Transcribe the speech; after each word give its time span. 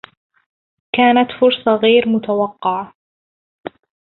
كانت 0.95 1.31
فرصة 1.41 1.75
غير 1.75 2.09
متوقعة. 2.09 2.93